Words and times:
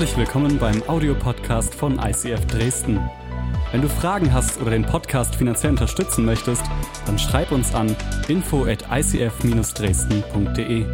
Herzlich 0.00 0.16
willkommen 0.16 0.58
beim 0.58 0.82
Audiopodcast 0.88 1.74
von 1.74 1.98
ICF 1.98 2.46
Dresden. 2.46 2.98
Wenn 3.70 3.82
du 3.82 3.88
Fragen 3.90 4.32
hast 4.32 4.58
oder 4.58 4.70
den 4.70 4.86
Podcast 4.86 5.34
finanziell 5.34 5.72
unterstützen 5.72 6.24
möchtest, 6.24 6.62
dann 7.04 7.18
schreib 7.18 7.52
uns 7.52 7.74
an 7.74 7.94
info 8.26 8.64
at 8.64 8.82
icf-dresden.de. 8.90 10.86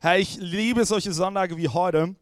Hey, 0.00 0.20
ich 0.20 0.36
liebe 0.36 0.84
solche 0.84 1.14
Sonntage 1.14 1.56
wie 1.56 1.68
heute. 1.68 2.14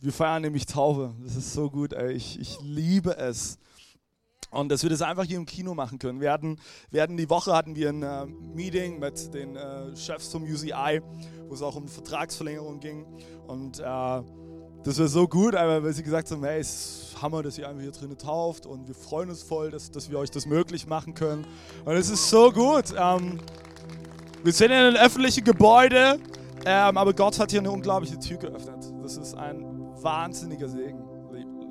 Wir 0.00 0.12
feiern 0.12 0.42
nämlich 0.42 0.66
Taufe. 0.66 1.14
Das 1.22 1.36
ist 1.36 1.52
so 1.52 1.70
gut, 1.70 1.92
ey. 1.92 2.14
Ich, 2.14 2.40
ich 2.40 2.58
liebe 2.62 3.16
es. 3.16 3.60
Und 4.52 4.68
dass 4.68 4.82
wir 4.82 4.90
das 4.90 5.00
einfach 5.00 5.24
hier 5.24 5.38
im 5.38 5.46
Kino 5.46 5.74
machen 5.74 5.98
können. 5.98 6.20
Wir 6.20 6.30
hatten, 6.30 6.58
wir 6.90 7.02
hatten 7.02 7.16
die 7.16 7.28
Woche 7.30 7.54
hatten 7.54 7.74
wir 7.74 7.88
ein 7.88 8.02
äh, 8.02 8.26
Meeting 8.26 8.98
mit 8.98 9.32
den 9.32 9.56
äh, 9.56 9.96
Chefs 9.96 10.28
vom 10.28 10.42
UCI, 10.42 11.00
wo 11.48 11.54
es 11.54 11.62
auch 11.62 11.74
um 11.74 11.88
Vertragsverlängerung 11.88 12.78
ging. 12.78 13.06
Und 13.46 13.80
äh, 13.80 13.82
das 13.82 14.98
war 14.98 15.08
so 15.08 15.26
gut, 15.26 15.54
weil 15.54 15.92
sie 15.94 16.02
gesagt 16.02 16.30
haben, 16.30 16.44
hey, 16.44 16.60
es 16.60 17.12
ist 17.12 17.22
Hammer, 17.22 17.42
dass 17.42 17.56
ihr 17.56 17.66
einfach 17.66 17.82
hier 17.82 17.92
drinnen 17.92 18.18
tauft 18.18 18.66
und 18.66 18.88
wir 18.88 18.94
freuen 18.94 19.30
uns 19.30 19.42
voll, 19.42 19.70
dass, 19.70 19.90
dass 19.90 20.10
wir 20.10 20.18
euch 20.18 20.30
das 20.30 20.44
möglich 20.44 20.86
machen 20.86 21.14
können. 21.14 21.46
Und 21.84 21.94
es 21.94 22.10
ist 22.10 22.28
so 22.28 22.50
gut. 22.52 22.92
Ähm, 22.94 23.38
wir 24.44 24.52
sind 24.52 24.70
in 24.70 24.76
einem 24.76 24.96
öffentlichen 24.96 25.44
Gebäude, 25.44 26.18
ähm, 26.66 26.98
aber 26.98 27.14
Gott 27.14 27.38
hat 27.38 27.52
hier 27.52 27.60
eine 27.60 27.70
unglaubliche 27.70 28.18
Tür 28.18 28.36
geöffnet. 28.36 28.92
Das 29.00 29.16
ist 29.16 29.34
ein 29.34 29.64
wahnsinniger 30.02 30.68
Segen, 30.68 31.02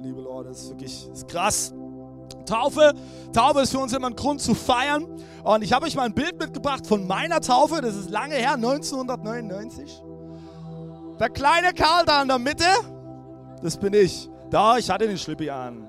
liebe 0.01 0.21
Leute. 0.21 0.49
Das 0.49 0.63
ist 0.63 0.69
wirklich 0.69 1.07
das 1.09 1.19
ist 1.19 1.27
krass. 1.27 1.73
Taufe. 2.45 2.93
Taufe 3.33 3.61
ist 3.61 3.71
für 3.71 3.79
uns 3.79 3.93
immer 3.93 4.07
ein 4.07 4.15
Grund 4.15 4.41
zu 4.41 4.53
feiern. 4.53 5.05
Und 5.43 5.63
ich 5.63 5.73
habe 5.73 5.85
euch 5.85 5.95
mal 5.95 6.03
ein 6.03 6.13
Bild 6.13 6.39
mitgebracht 6.39 6.85
von 6.85 7.07
meiner 7.07 7.41
Taufe. 7.41 7.81
Das 7.81 7.95
ist 7.95 8.09
lange 8.09 8.35
her, 8.35 8.53
1999. 8.53 10.01
Der 11.19 11.29
kleine 11.29 11.73
Karl 11.73 12.05
da 12.05 12.21
in 12.21 12.27
der 12.27 12.39
Mitte, 12.39 12.65
das 13.61 13.77
bin 13.77 13.93
ich. 13.93 14.29
Da, 14.49 14.77
ich 14.77 14.89
hatte 14.89 15.07
den 15.07 15.17
Schlippi 15.17 15.49
an. 15.49 15.87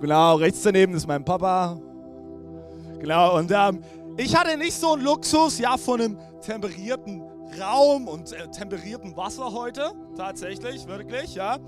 Genau, 0.00 0.36
rechts 0.36 0.62
daneben 0.62 0.94
ist 0.94 1.06
mein 1.06 1.24
Papa. 1.24 1.78
Genau, 2.98 3.36
und 3.36 3.52
ähm, 3.52 3.82
ich 4.16 4.34
hatte 4.34 4.56
nicht 4.56 4.74
so 4.74 4.94
einen 4.94 5.02
Luxus, 5.02 5.58
ja, 5.58 5.76
von 5.76 6.00
einem 6.00 6.18
temperierten 6.40 7.22
Raum 7.60 8.08
und 8.08 8.32
äh, 8.32 8.48
temperiertem 8.48 9.16
Wasser 9.16 9.52
heute. 9.52 9.92
Tatsächlich, 10.16 10.86
wirklich, 10.86 11.34
ja. 11.34 11.58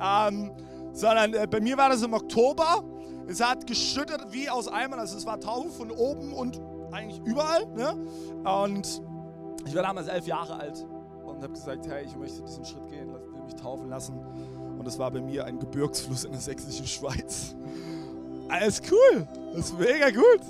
Ähm, 0.00 0.52
sondern 0.92 1.34
äh, 1.34 1.46
bei 1.48 1.60
mir 1.60 1.76
war 1.76 1.88
das 1.88 2.02
im 2.02 2.12
Oktober. 2.12 2.84
Es 3.26 3.40
hat 3.40 3.66
geschüttet 3.66 4.20
wie 4.30 4.50
aus 4.50 4.68
Eimern, 4.68 4.98
also 4.98 5.16
es 5.16 5.24
war 5.26 5.38
Taufe 5.38 5.70
von 5.70 5.90
oben 5.90 6.32
und 6.32 6.60
eigentlich 6.90 7.20
überall. 7.24 7.66
Ne? 7.76 7.94
Und 8.44 9.02
ich 9.66 9.74
war 9.74 9.82
damals 9.82 10.08
elf 10.08 10.26
Jahre 10.26 10.54
alt 10.58 10.84
und 11.24 11.42
habe 11.42 11.52
gesagt, 11.52 11.86
hey, 11.86 12.04
ich 12.04 12.16
möchte 12.16 12.42
diesen 12.42 12.64
Schritt 12.64 12.88
gehen, 12.88 13.12
will 13.12 13.42
mich 13.44 13.54
taufen 13.54 13.88
lassen. 13.88 14.18
Und 14.78 14.86
es 14.86 14.98
war 14.98 15.10
bei 15.10 15.20
mir 15.20 15.44
ein 15.44 15.58
Gebirgsfluss 15.58 16.24
in 16.24 16.32
der 16.32 16.40
sächsischen 16.40 16.86
Schweiz. 16.86 17.54
Alles 18.48 18.82
cool, 18.90 19.28
das 19.54 19.66
ist 19.66 19.78
mega 19.78 20.10
gut. 20.10 20.40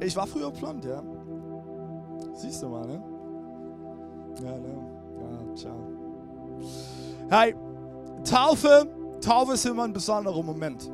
Ich 0.00 0.16
war 0.16 0.26
früher 0.26 0.50
blond, 0.50 0.84
ja. 0.84 1.02
Siehst 2.34 2.62
du 2.62 2.68
mal, 2.68 2.86
ne? 2.86 3.02
Ja, 4.42 4.58
ne? 4.58 4.90
Ja, 5.20 5.54
ciao. 5.54 5.76
Hey, 7.28 7.54
Taufe, 8.24 8.86
Taufe 9.20 9.54
ist 9.54 9.64
immer 9.64 9.84
ein 9.84 9.92
besonderer 9.92 10.42
Moment. 10.42 10.90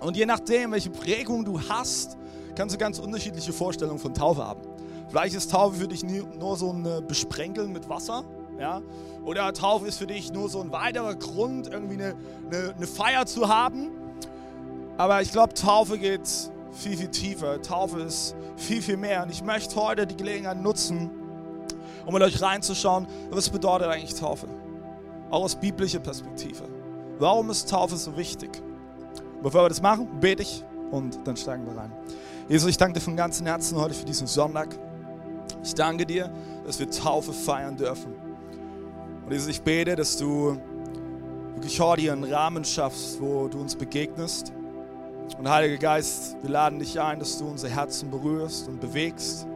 Und 0.00 0.16
je 0.16 0.26
nachdem, 0.26 0.72
welche 0.72 0.90
Prägung 0.90 1.44
du 1.44 1.60
hast, 1.60 2.18
kannst 2.54 2.74
du 2.74 2.78
ganz 2.78 2.98
unterschiedliche 2.98 3.52
Vorstellungen 3.52 3.98
von 3.98 4.12
Taufe 4.12 4.46
haben. 4.46 4.60
Vielleicht 5.08 5.34
ist 5.34 5.50
Taufe 5.50 5.76
für 5.76 5.88
dich 5.88 6.02
nur 6.04 6.56
so 6.56 6.70
ein 6.70 7.06
Besprenkeln 7.06 7.72
mit 7.72 7.88
Wasser. 7.88 8.24
Ja? 8.58 8.82
Oder 9.24 9.52
Taufe 9.52 9.86
ist 9.86 9.98
für 9.98 10.06
dich 10.06 10.32
nur 10.32 10.48
so 10.48 10.60
ein 10.60 10.70
weiterer 10.70 11.14
Grund, 11.14 11.68
irgendwie 11.68 11.94
eine, 11.94 12.14
eine, 12.50 12.74
eine 12.76 12.86
Feier 12.86 13.26
zu 13.26 13.48
haben. 13.48 13.90
Aber 14.98 15.22
ich 15.22 15.32
glaube, 15.32 15.54
Taufe 15.54 15.98
geht 15.98 16.28
viel, 16.72 16.96
viel 16.96 17.08
tiefer. 17.08 17.60
Taufe 17.62 18.00
ist 18.00 18.36
viel, 18.56 18.82
viel 18.82 18.96
mehr. 18.96 19.22
Und 19.22 19.30
ich 19.30 19.42
möchte 19.42 19.76
heute 19.76 20.06
die 20.06 20.16
Gelegenheit 20.16 20.60
nutzen, 20.60 21.10
um 22.04 22.12
mit 22.12 22.22
euch 22.22 22.40
reinzuschauen, 22.40 23.06
was 23.30 23.48
bedeutet 23.48 23.88
eigentlich 23.88 24.14
Taufe 24.14 24.46
auch 25.30 25.44
aus 25.44 25.54
biblischer 25.54 26.00
Perspektive. 26.00 26.64
Warum 27.18 27.50
ist 27.50 27.68
Taufe 27.68 27.96
so 27.96 28.16
wichtig? 28.16 28.62
Bevor 29.42 29.64
wir 29.64 29.68
das 29.68 29.82
machen, 29.82 30.08
bete 30.20 30.42
ich 30.42 30.64
und 30.90 31.18
dann 31.26 31.36
steigen 31.36 31.66
wir 31.66 31.76
rein. 31.76 31.92
Jesus, 32.48 32.70
ich 32.70 32.76
danke 32.76 32.98
dir 32.98 33.04
von 33.04 33.16
ganzem 33.16 33.46
Herzen 33.46 33.78
heute 33.78 33.94
für 33.94 34.04
diesen 34.04 34.26
Sonntag. 34.26 34.78
Ich 35.62 35.74
danke 35.74 36.06
dir, 36.06 36.30
dass 36.66 36.78
wir 36.78 36.90
Taufe 36.90 37.32
feiern 37.32 37.76
dürfen. 37.76 38.14
Und 39.24 39.32
Jesus, 39.32 39.48
ich 39.48 39.62
bete, 39.62 39.96
dass 39.96 40.16
du 40.16 40.58
wirklich 41.54 41.80
heute 41.80 42.02
hier 42.02 42.12
einen 42.12 42.24
Rahmen 42.24 42.64
schaffst, 42.64 43.20
wo 43.20 43.48
du 43.48 43.60
uns 43.60 43.74
begegnest. 43.76 44.52
Und 45.38 45.48
Heiliger 45.48 45.78
Geist, 45.78 46.36
wir 46.42 46.50
laden 46.50 46.78
dich 46.78 47.00
ein, 47.00 47.18
dass 47.18 47.38
du 47.38 47.46
unser 47.46 47.68
Herzen 47.68 48.10
berührst 48.10 48.68
und 48.68 48.80
bewegst. 48.80 49.46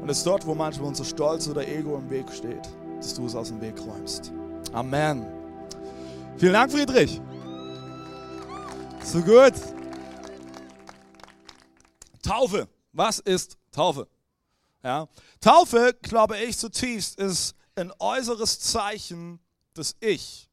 Und 0.00 0.08
dass 0.08 0.24
dort, 0.24 0.46
wo 0.46 0.54
manchmal 0.54 0.88
unser 0.88 1.04
Stolz 1.04 1.48
oder 1.48 1.66
Ego 1.66 1.96
im 1.96 2.08
Weg 2.10 2.30
steht, 2.30 2.68
dass 2.98 3.14
du 3.14 3.26
es 3.26 3.34
aus 3.34 3.48
dem 3.48 3.60
Weg 3.60 3.74
räumst. 3.86 4.32
Amen. 4.72 5.26
Vielen 6.38 6.52
Dank, 6.52 6.72
Friedrich. 6.72 7.20
So 9.02 9.20
gut. 9.20 9.54
Taufe. 12.22 12.68
Was 12.92 13.18
ist 13.18 13.58
Taufe? 13.70 14.08
Ja. 14.82 15.08
Taufe, 15.40 15.96
glaube 16.02 16.38
ich 16.38 16.58
zutiefst, 16.58 17.18
ist 17.18 17.54
ein 17.76 17.92
äußeres 17.98 18.60
Zeichen, 18.60 19.40
dass 19.74 19.96
ich 20.00 20.50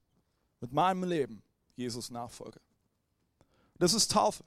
mit 0.59 0.71
meinem 0.73 1.03
Leben 1.03 1.43
Jesus 1.75 2.09
nachfolge. 2.09 2.59
Das 3.77 3.93
ist 3.93 4.11
Taufe. 4.11 4.43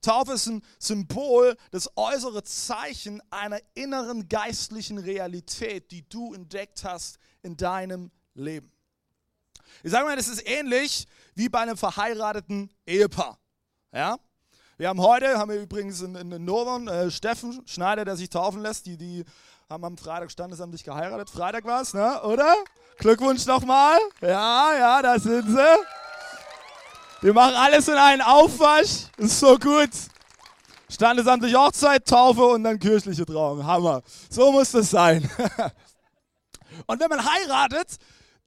Taufe 0.00 0.32
ist 0.32 0.46
ein 0.46 0.62
Symbol, 0.78 1.56
das 1.70 1.90
äußere 1.96 2.42
Zeichen 2.42 3.20
einer 3.30 3.60
inneren 3.74 4.28
geistlichen 4.28 4.98
Realität, 4.98 5.90
die 5.90 6.08
du 6.08 6.34
entdeckt 6.34 6.84
hast 6.84 7.18
in 7.42 7.56
deinem 7.56 8.10
Leben. 8.34 8.70
Ich 9.82 9.90
sage 9.90 10.06
mal, 10.06 10.16
das 10.16 10.28
ist 10.28 10.48
ähnlich 10.48 11.06
wie 11.34 11.48
bei 11.48 11.60
einem 11.60 11.76
verheirateten 11.76 12.70
Ehepaar. 12.86 13.38
Ja? 13.92 14.16
Wir 14.76 14.88
haben 14.88 15.00
heute, 15.00 15.38
haben 15.38 15.50
wir 15.50 15.60
übrigens 15.60 16.00
in, 16.02 16.14
in 16.14 16.44
Novon, 16.44 16.88
äh, 16.88 17.10
Steffen 17.10 17.62
Schneider, 17.66 18.04
der 18.04 18.16
sich 18.16 18.30
taufen 18.30 18.62
lässt. 18.62 18.86
Die, 18.86 18.96
die 18.96 19.24
haben 19.68 19.84
am 19.84 19.98
Freitag 19.98 20.30
standesamtlich 20.30 20.84
geheiratet. 20.84 21.30
Freitag 21.30 21.64
war 21.64 21.82
es, 21.82 21.94
ne? 21.94 22.22
oder? 22.22 22.54
Glückwunsch 22.98 23.46
nochmal. 23.46 23.98
Ja, 24.20 24.74
ja, 24.78 25.02
da 25.02 25.18
sind 25.18 25.48
sie. 25.48 25.78
Wir 27.20 27.34
machen 27.34 27.54
alles 27.54 27.88
in 27.88 27.94
einen 27.94 28.22
Aufwasch. 28.22 29.06
Ist 29.16 29.40
so 29.40 29.58
gut. 29.58 29.90
Standesamtliche 30.88 31.58
Hochzeit, 31.58 32.06
Taufe 32.06 32.44
und 32.44 32.64
dann 32.64 32.78
kirchliche 32.78 33.26
Trauung. 33.26 33.66
Hammer. 33.66 34.02
So 34.30 34.52
muss 34.52 34.70
das 34.70 34.90
sein. 34.90 35.28
Und 36.86 37.00
wenn 37.00 37.08
man 37.08 37.24
heiratet, 37.24 37.96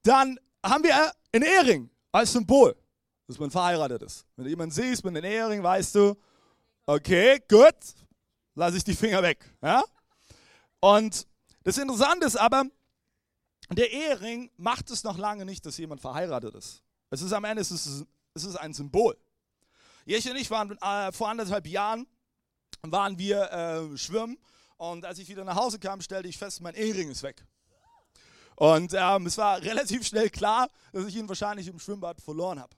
dann 0.04 0.40
haben 0.64 0.84
wir 0.84 1.12
einen 1.32 1.44
Ehering 1.44 1.90
als 2.12 2.34
Symbol, 2.34 2.76
dass 3.28 3.40
man 3.40 3.52
verheiratet 3.52 4.02
ist. 4.04 4.26
Wenn 4.36 4.46
du 4.46 4.50
jemanden 4.50 4.74
siehst 4.74 5.04
mit 5.04 5.16
einem 5.16 5.32
Ehering, 5.32 5.64
weißt 5.64 5.96
du, 5.96 6.16
okay, 6.86 7.42
gut, 7.50 7.76
lasse 8.56 8.78
ich 8.78 8.84
die 8.84 8.96
Finger 8.96 9.22
weg. 9.24 9.46
Ja? 9.62 9.84
Und 10.80 11.28
das 11.64 11.78
Interessante 11.78 12.26
ist 12.26 12.38
aber, 12.38 12.66
der 13.70 13.92
Ehering 13.92 14.52
macht 14.58 14.90
es 14.92 15.04
noch 15.04 15.18
lange 15.18 15.46
nicht, 15.46 15.66
dass 15.66 15.78
jemand 15.78 16.02
verheiratet 16.02 16.56
ist. 16.56 16.84
Es 17.10 17.22
ist 17.22 17.34
am 17.34 17.44
Ende 17.44 17.62
es 17.62 17.72
ist, 17.72 18.06
es 18.34 18.44
ist 18.44 18.56
ein 18.56 18.74
Symbol. 18.74 19.18
Jesch 20.06 20.26
und 20.26 20.36
ich 20.36 20.50
waren 20.50 20.78
äh, 20.82 21.12
vor 21.12 21.30
anderthalb 21.30 21.68
Jahren 21.68 22.08
waren 22.82 23.18
wir 23.18 23.52
äh, 23.52 23.98
schwimmen 23.98 24.38
und 24.78 25.06
als 25.06 25.20
ich 25.20 25.30
wieder 25.30 25.44
nach 25.44 25.56
Hause 25.56 25.78
kam, 25.78 26.02
stellte 26.02 26.28
ich 26.28 26.38
fest, 26.38 26.62
mein 26.62 26.74
Ehering 26.74 27.12
ist 27.12 27.22
weg. 27.22 27.46
Und 28.56 28.94
ähm, 28.96 29.26
es 29.26 29.38
war 29.38 29.62
relativ 29.62 30.06
schnell 30.06 30.30
klar, 30.30 30.70
dass 30.92 31.06
ich 31.06 31.16
ihn 31.16 31.28
wahrscheinlich 31.28 31.68
im 31.68 31.80
Schwimmbad 31.80 32.22
verloren 32.22 32.60
habe. 32.60 32.76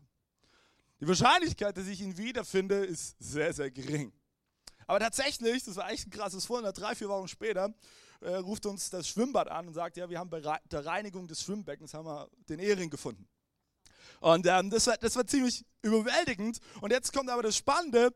Die 0.99 1.07
Wahrscheinlichkeit, 1.07 1.75
dass 1.77 1.87
ich 1.87 2.01
ihn 2.01 2.17
wiederfinde, 2.17 2.85
ist 2.85 3.15
sehr, 3.19 3.53
sehr 3.53 3.69
gering. 3.71 4.13
Aber 4.87 4.99
tatsächlich, 4.99 5.63
das 5.63 5.75
war 5.75 5.89
echt 5.89 6.07
ein 6.07 6.11
krasses 6.11 6.49
Wunder, 6.49 6.71
drei, 6.71 6.95
vier 6.95 7.09
Wochen 7.09 7.27
später 7.27 7.73
äh, 8.23 8.35
ruft 8.35 8.65
uns 8.65 8.89
das 8.89 9.07
Schwimmbad 9.07 9.49
an 9.49 9.67
und 9.67 9.73
sagt, 9.73 9.97
ja, 9.97 10.09
wir 10.09 10.19
haben 10.19 10.29
bei 10.29 10.39
der 10.39 10.85
Reinigung 10.85 11.27
des 11.27 11.41
Schwimmbeckens 11.41 11.93
haben 11.93 12.05
wir 12.05 12.29
den 12.49 12.59
Ehering 12.59 12.89
gefunden. 12.89 13.27
Und 14.19 14.47
ähm, 14.47 14.69
das, 14.69 14.87
war, 14.87 14.97
das 14.97 15.15
war 15.15 15.27
ziemlich 15.27 15.65
überwältigend. 15.81 16.59
Und 16.81 16.91
jetzt 16.91 17.11
kommt 17.11 17.29
aber 17.29 17.43
das 17.43 17.57
Spannende, 17.57 18.13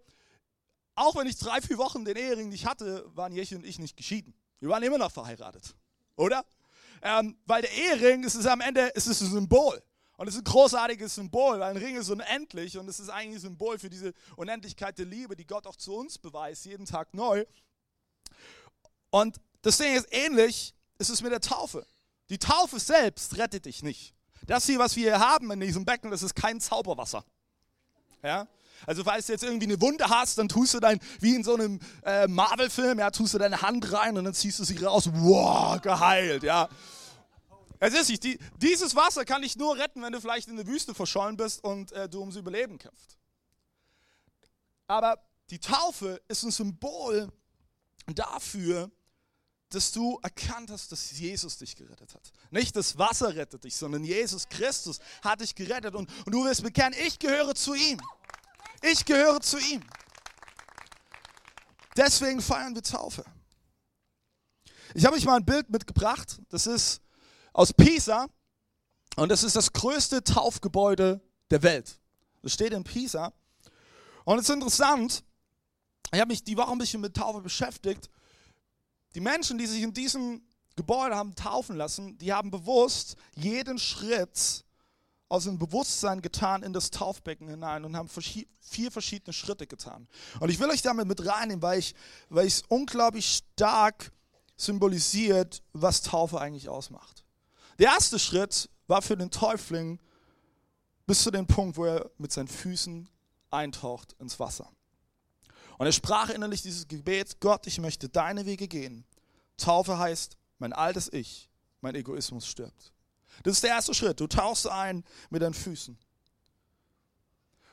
auch 0.96 1.16
wenn 1.16 1.28
ich 1.28 1.38
drei, 1.38 1.62
vier 1.62 1.78
Wochen 1.78 2.06
den 2.06 2.16
Ehering 2.16 2.50
nicht 2.50 2.66
hatte, 2.66 3.06
waren 3.14 3.34
Jeche 3.34 3.56
und 3.56 3.66
ich 3.66 3.80
nicht 3.80 3.98
geschieden. 3.98 4.34
Wir 4.60 4.70
waren 4.70 4.84
immer 4.84 4.98
noch 4.98 5.12
verheiratet. 5.12 5.76
Oder? 6.16 6.46
Ähm, 7.02 7.38
weil 7.46 7.62
der 7.62 7.72
Ehering, 7.72 8.24
es 8.24 8.36
ist 8.36 8.46
am 8.46 8.62
Ende, 8.62 8.92
es 8.96 9.08
ein 9.08 9.14
Symbol. 9.14 9.82
Und 10.18 10.28
es 10.28 10.34
ist 10.34 10.42
ein 10.42 10.46
großartiges 10.46 11.14
Symbol, 11.14 11.60
weil 11.60 11.76
ein 11.76 11.78
Ring 11.78 11.96
ist 11.96 12.10
unendlich 12.10 12.78
und 12.78 12.88
es 12.90 13.00
ist 13.00 13.10
eigentlich 13.10 13.38
ein 13.38 13.42
Symbol 13.42 13.78
für 13.78 13.90
diese 13.90 14.14
Unendlichkeit 14.36 14.98
der 14.98 15.06
Liebe, 15.06 15.36
die 15.36 15.46
Gott 15.46 15.68
auch 15.68 15.76
zu 15.76 15.96
uns 15.96 16.18
beweist, 16.18 16.66
jeden 16.66 16.88
Tag 16.88 17.14
neu. 17.14 17.46
Und 19.12 19.38
das 19.62 19.78
Ding 19.78 19.94
ist 19.94 20.08
ähnlich, 20.12 20.74
ist 20.98 21.10
es 21.10 21.22
mit 21.22 21.32
der 21.32 21.40
Taufe. 21.40 21.86
Die 22.30 22.40
Taufe 22.40 22.80
selbst 22.80 23.38
rettet 23.38 23.66
dich 23.66 23.84
nicht. 23.84 24.16
Das 24.48 24.66
hier, 24.66 24.80
was 24.80 24.96
wir 24.96 25.04
hier 25.12 25.20
haben 25.20 25.52
in 25.52 25.60
diesem 25.60 25.86
Becken, 25.86 26.10
das 26.10 26.24
ist 26.24 26.36
kein 26.36 26.60
Zauberwasser. 26.60 27.24
Ja? 28.24 28.48
Also 28.86 29.04
falls 29.04 29.26
du 29.26 29.34
jetzt 29.34 29.44
irgendwie 29.44 29.66
eine 29.66 29.82
Wunde 29.82 30.08
hast, 30.08 30.38
dann 30.38 30.48
tust 30.48 30.74
du 30.74 30.80
dein, 30.80 31.00
wie 31.20 31.36
in 31.36 31.44
so 31.44 31.56
einem 31.56 31.80
äh, 32.04 32.28
Marvel-Film, 32.28 33.00
ja, 33.00 33.12
tust 33.12 33.34
du 33.34 33.38
deine 33.38 33.62
Hand 33.62 33.92
rein 33.92 34.18
und 34.18 34.26
dann 34.26 34.34
ziehst 34.34 34.60
du 34.60 34.64
sie 34.64 34.78
raus. 34.78 35.10
Wow, 35.14 35.82
geheilt, 35.82 36.44
ja. 36.44 36.70
Es 37.80 37.94
ist 37.94 38.10
nicht, 38.10 38.24
die, 38.24 38.40
dieses 38.58 38.96
Wasser 38.96 39.24
kann 39.24 39.42
dich 39.42 39.56
nur 39.56 39.78
retten, 39.78 40.02
wenn 40.02 40.12
du 40.12 40.20
vielleicht 40.20 40.48
in 40.48 40.56
der 40.56 40.66
Wüste 40.68 40.96
verschollen 40.96 41.38
bist 41.38 41.64
und 41.64 41.92
äh, 41.92 42.10
du 42.10 42.20
ums 42.20 42.36
Überleben 42.36 42.78
kämpfst. 42.78 43.18
Aber 44.88 45.20
die 45.50 45.60
Taufe 45.60 46.22
ist 46.28 46.44
ein 46.44 46.52
Symbol 46.52 47.32
dafür, 48.08 48.90
dass 49.70 49.92
du 49.92 50.18
erkannt 50.24 50.72
hast, 50.72 50.92
dass 50.92 51.12
Jesus 51.12 51.58
dich 51.58 51.76
gerettet 51.76 52.16
hat. 52.16 52.32
Nicht 52.52 52.76
das 52.76 52.98
Wasser 52.98 53.36
rettet 53.36 53.66
dich, 53.66 53.76
sondern 53.76 54.04
Jesus 54.04 54.48
Christus 54.48 55.00
hat 55.22 55.42
dich 55.42 55.56
gerettet 55.56 55.94
und, 55.94 56.10
und 56.26 56.32
du 56.34 56.46
wirst 56.46 56.64
bekennen, 56.64 56.98
ich 57.06 57.20
gehöre 57.20 57.54
zu 57.54 57.74
ihm. 57.74 58.00
Ich 58.82 59.06
gehöre 59.06 59.42
zu 59.42 59.58
ihm. 59.60 59.84
Deswegen 61.96 62.42
feiern 62.42 62.76
wir 62.76 62.84
Taufe. 62.84 63.26
Ich 64.94 65.06
habe 65.06 65.16
euch 65.16 65.26
mal 65.26 65.38
ein 65.38 65.46
Bild 65.46 65.70
mitgebracht. 65.70 66.40
Das 66.50 66.68
ist 66.68 67.02
aus 67.54 67.74
Pisa 67.74 68.28
und 69.16 69.30
das 69.30 69.44
ist 69.44 69.56
das 69.56 69.74
größte 69.74 70.24
Taufgebäude 70.24 71.22
der 71.50 71.64
Welt. 71.64 72.00
Das 72.44 72.54
steht 72.54 72.72
in 72.74 72.84
Pisa. 72.84 73.34
Und 74.26 74.38
es 74.38 74.48
ist 74.48 74.54
interessant, 74.54 75.24
ich 76.14 76.20
habe 76.20 76.30
mich 76.30 76.44
die 76.44 76.56
Woche 76.56 76.72
ein 76.72 76.78
bisschen 76.78 77.02
mit 77.02 77.16
Taufe 77.16 77.42
beschäftigt. 77.42 78.10
Die 79.16 79.20
Menschen, 79.20 79.58
die 79.58 79.66
sich 79.66 79.82
in 79.82 79.94
diesem 79.94 80.42
Gebäude 80.76 81.16
haben 81.16 81.34
taufen 81.34 81.76
lassen, 81.76 82.18
die 82.20 82.32
haben 82.32 82.52
bewusst 82.52 83.18
jeden 83.36 83.80
Schritt 83.80 84.64
aus 85.30 85.44
dem 85.44 85.60
Bewusstsein 85.60 86.22
getan 86.22 86.64
in 86.64 86.74
das 86.74 86.90
Taufbecken 86.90 87.50
hinein 87.50 87.84
und 87.84 87.98
haben 87.98 88.10
vier 88.10 88.92
verschiedene 88.92 89.34
Schritte 89.34 89.68
getan. 89.68 90.08
Und 90.40 90.50
ich 90.50 90.60
will 90.60 90.70
euch 90.70 90.82
damit 90.82 91.08
mit 91.08 91.26
reinnehmen, 91.26 91.62
weil 91.62 91.80
ich 91.80 91.96
weil 92.30 92.48
es 92.48 92.64
unglaublich 92.70 93.44
stark 93.56 94.12
symbolisiert, 94.56 95.62
was 95.74 96.02
Taufe 96.02 96.40
eigentlich 96.40 96.70
ausmacht. 96.70 97.24
Der 97.80 97.92
erste 97.92 98.20
Schritt 98.20 98.70
war 98.88 99.02
für 99.02 99.18
den 99.18 99.30
Täufling 99.30 100.00
bis 101.06 101.24
zu 101.24 101.32
dem 101.32 101.46
Punkt, 101.46 101.78
wo 101.78 101.86
er 101.86 102.10
mit 102.18 102.32
seinen 102.32 102.48
Füßen 102.48 103.08
eintaucht 103.52 104.14
ins 104.20 104.40
Wasser. 104.40 104.70
Und 105.78 105.86
er 105.86 105.92
sprach 105.92 106.30
innerlich 106.30 106.64
dieses 106.64 106.88
Gebet, 106.88 107.40
Gott, 107.40 107.68
ich 107.68 107.80
möchte 107.80 108.10
deine 108.10 108.46
Wege 108.46 108.68
gehen. 108.68 109.06
Taufe 109.58 109.98
heißt, 109.98 110.38
mein 110.58 110.74
altes 110.74 111.12
Ich, 111.14 111.50
mein 111.82 111.96
Egoismus 111.96 112.48
stirbt. 112.48 112.94
Das 113.44 113.54
ist 113.54 113.64
der 113.64 113.72
erste 113.72 113.94
Schritt. 113.94 114.20
Du 114.20 114.28
tauchst 114.28 114.68
ein 114.68 115.04
mit 115.30 115.42
deinen 115.42 115.54
Füßen. 115.54 115.98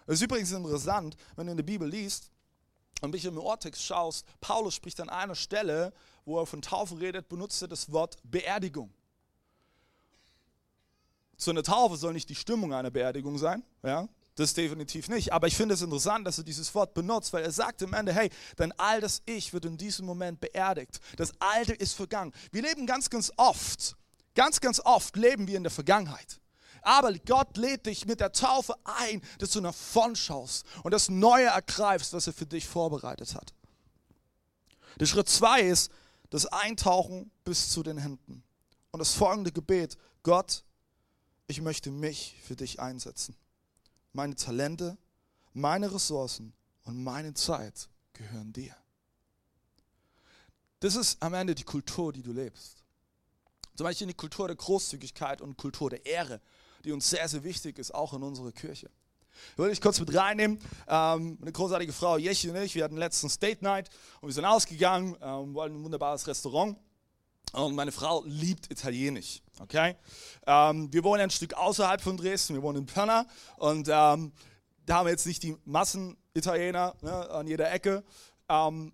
Es 0.07 0.15
ist 0.15 0.23
übrigens 0.23 0.53
interessant, 0.53 1.17
wenn 1.37 1.47
du 1.47 1.53
in 1.53 1.57
der 1.57 1.65
Bibel 1.65 1.89
liest 1.89 2.31
und 3.01 3.09
ein 3.09 3.11
bisschen 3.11 3.35
im 3.35 3.39
Ortext 3.39 3.83
schaust, 3.83 4.27
Paulus 4.41 4.75
spricht 4.75 5.01
an 5.01 5.09
einer 5.09 5.35
Stelle, 5.35 5.93
wo 6.25 6.39
er 6.39 6.47
von 6.47 6.63
Taufe 6.63 7.01
redet, 7.01 7.29
benutzt 7.29 7.61
er 7.63 7.69
das 7.69 7.91
Wort 7.91 8.17
Beerdigung. 8.23 8.93
So 11.37 11.51
eine 11.51 11.63
Taufe 11.63 11.97
soll 11.97 12.13
nicht 12.13 12.29
die 12.29 12.35
Stimmung 12.35 12.73
einer 12.73 12.91
Beerdigung 12.91 13.39
sein, 13.39 13.65
ja, 13.83 14.09
das 14.37 14.55
definitiv 14.55 15.09
nicht. 15.09 15.33
Aber 15.33 15.47
ich 15.47 15.57
finde 15.57 15.75
es 15.75 15.83
interessant, 15.83 16.27
dass 16.27 16.39
er 16.39 16.45
dieses 16.45 16.75
Wort 16.75 16.95
benutzt, 16.95 17.33
weil 17.33 17.45
er 17.45 17.53
sagt 17.53 17.83
am 17.83 17.93
Ende, 17.93 18.13
hey, 18.13 18.31
dein 18.57 18.73
altes 18.73 19.23
Ich 19.27 19.53
wird 19.53 19.65
in 19.65 19.77
diesem 19.77 20.07
Moment 20.07 20.41
beerdigt. 20.41 21.01
Das 21.17 21.33
Alte 21.41 21.73
ist 21.73 21.95
vergangen. 21.95 22.33
Wir 22.53 22.63
leben 22.63 22.87
ganz, 22.87 23.11
ganz 23.11 23.33
oft 23.37 23.97
Ganz, 24.35 24.61
ganz 24.61 24.81
oft 24.81 25.17
leben 25.17 25.47
wir 25.47 25.57
in 25.57 25.63
der 25.63 25.71
Vergangenheit. 25.71 26.41
Aber 26.83 27.13
Gott 27.15 27.57
lädt 27.57 27.87
dich 27.87 28.05
mit 28.05 28.21
der 28.21 28.33
Taufe 28.33 28.75
ein, 28.85 29.23
dass 29.39 29.53
du 29.53 29.61
nach 29.61 29.75
vorn 29.75 30.17
schaust 30.17 30.67
und 30.83 30.93
das 30.93 31.09
Neue 31.09 31.47
ergreifst, 31.47 32.13
was 32.13 32.27
er 32.27 32.35
für 32.35 32.47
dich 32.47 32.67
vorbereitet 32.67 33.35
hat. 33.35 33.55
Der 35.01 35.07
Schritt 35.07 35.29
zwei 35.29 35.63
ist 35.63 35.91
das 36.31 36.47
Eintauchen 36.47 37.31
bis 37.45 37.71
zu 37.71 37.83
den 37.83 37.97
Händen. 37.97 38.43
Und 38.91 38.99
das 38.99 39.15
folgende 39.15 39.51
Gebet, 39.51 39.97
Gott, 40.23 40.65
ich 41.47 41.61
möchte 41.61 41.91
mich 41.91 42.37
für 42.45 42.55
dich 42.55 42.81
einsetzen. 42.81 43.35
Meine 44.13 44.35
Talente, 44.35 44.97
meine 45.53 45.93
Ressourcen 45.93 46.53
und 46.85 47.03
meine 47.03 47.35
Zeit 47.35 47.89
gehören 48.13 48.53
dir. 48.53 48.77
Das 50.81 50.97
ist 50.97 51.23
am 51.23 51.35
Ende 51.35 51.55
die 51.55 51.65
Kultur, 51.65 52.13
die 52.13 52.23
du 52.23 52.33
lebst. 52.33 52.84
Zum 53.75 53.85
Beispiel 53.85 54.07
die 54.07 54.15
Kultur 54.15 54.47
der 54.47 54.57
Großzügigkeit 54.57 55.41
und 55.41 55.57
Kultur 55.57 55.91
der 55.91 56.07
Ehre, 56.07 56.41
die 56.85 56.93
uns 56.93 57.11
sehr, 57.11 57.29
sehr 57.29 57.43
wichtig 57.43 57.79
ist, 57.79 57.95
auch 57.95 58.13
in 58.15 58.23
unserer 58.23 58.53
Kirche. 58.53 58.89
Ich 59.53 59.59
wollte 59.59 59.71
dich 59.71 59.81
kurz 59.81 59.99
mit 59.99 60.15
reinnehmen. 60.15 60.59
Ähm, 60.87 61.39
eine 61.41 61.53
großartige 61.53 61.93
Frau, 61.93 62.17
Jeschi 62.17 62.51
und 62.51 62.57
ich, 62.57 62.75
wir 62.75 62.85
hatten 62.85 62.97
letztens 62.97 63.39
Date 63.39 63.63
Night 63.63 63.91
und 64.21 64.29
wir 64.29 64.35
sind 64.35 64.45
ausgegangen, 64.45 65.17
ähm, 65.21 65.55
wollten 65.55 65.77
ein 65.77 65.85
wunderbares 65.85 66.27
Restaurant. 66.27 66.79
Und 67.53 67.75
meine 67.75 67.93
Frau 67.93 68.25
liebt 68.27 68.71
Italienisch. 68.71 69.43
Okay? 69.61 69.97
Ähm, 70.47 70.93
wir 70.93 71.05
wohnen 71.05 71.23
ein 71.23 71.31
Stück 71.31 71.55
außerhalb 71.55 72.01
von 72.01 72.17
Dresden, 72.17 72.55
wir 72.55 72.63
wohnen 72.63 72.79
in 72.79 72.87
Pirna 72.87 73.27
und 73.57 73.89
ähm, 73.89 74.33
da 74.87 74.97
haben 74.97 75.07
wir 75.07 75.11
jetzt 75.11 75.27
nicht 75.27 75.43
die 75.43 75.57
Massen-Italiener 75.65 76.95
ne, 77.01 77.31
an 77.31 77.47
jeder 77.47 77.73
Ecke. 77.73 78.05
Und 78.47 78.93